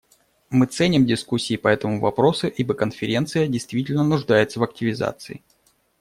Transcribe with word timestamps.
Мы 0.49 0.65
ценим 0.65 1.05
дискуссии 1.05 1.57
по 1.57 1.67
этому 1.67 1.99
вопросу, 1.99 2.47
ибо 2.47 2.73
Конференция 2.73 3.45
действительно 3.47 4.03
нуждается 4.03 4.59
в 4.59 4.63
активизации. 4.63 5.43